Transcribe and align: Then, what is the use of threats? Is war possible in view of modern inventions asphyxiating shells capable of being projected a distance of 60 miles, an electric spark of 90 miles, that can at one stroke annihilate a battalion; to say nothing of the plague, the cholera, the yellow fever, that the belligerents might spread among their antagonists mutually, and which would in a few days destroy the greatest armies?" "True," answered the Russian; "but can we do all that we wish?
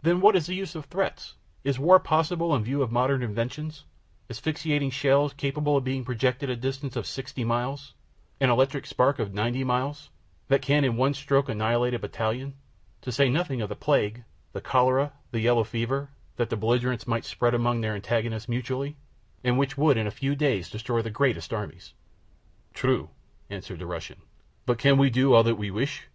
Then, 0.00 0.22
what 0.22 0.34
is 0.36 0.46
the 0.46 0.54
use 0.54 0.74
of 0.74 0.86
threats? 0.86 1.34
Is 1.62 1.78
war 1.78 2.00
possible 2.00 2.54
in 2.56 2.64
view 2.64 2.80
of 2.82 2.90
modern 2.90 3.22
inventions 3.22 3.84
asphyxiating 4.30 4.88
shells 4.88 5.34
capable 5.34 5.76
of 5.76 5.84
being 5.84 6.02
projected 6.02 6.48
a 6.48 6.56
distance 6.56 6.96
of 6.96 7.04
60 7.06 7.44
miles, 7.44 7.92
an 8.40 8.48
electric 8.48 8.86
spark 8.86 9.18
of 9.18 9.34
90 9.34 9.64
miles, 9.64 10.08
that 10.48 10.62
can 10.62 10.82
at 10.86 10.94
one 10.94 11.12
stroke 11.12 11.50
annihilate 11.50 11.92
a 11.92 11.98
battalion; 11.98 12.54
to 13.02 13.12
say 13.12 13.28
nothing 13.28 13.60
of 13.60 13.68
the 13.68 13.76
plague, 13.76 14.24
the 14.54 14.62
cholera, 14.62 15.12
the 15.30 15.40
yellow 15.40 15.62
fever, 15.62 16.08
that 16.36 16.48
the 16.48 16.56
belligerents 16.56 17.06
might 17.06 17.26
spread 17.26 17.52
among 17.52 17.82
their 17.82 17.94
antagonists 17.94 18.48
mutually, 18.48 18.96
and 19.44 19.58
which 19.58 19.76
would 19.76 19.98
in 19.98 20.06
a 20.06 20.10
few 20.10 20.34
days 20.34 20.70
destroy 20.70 21.02
the 21.02 21.10
greatest 21.10 21.52
armies?" 21.52 21.92
"True," 22.72 23.10
answered 23.50 23.80
the 23.80 23.86
Russian; 23.86 24.22
"but 24.64 24.78
can 24.78 24.96
we 24.96 25.10
do 25.10 25.34
all 25.34 25.42
that 25.42 25.56
we 25.56 25.70
wish? 25.70 26.08